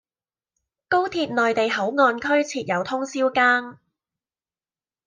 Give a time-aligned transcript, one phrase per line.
[0.87, 3.77] 高鐵內地口岸區設有通宵更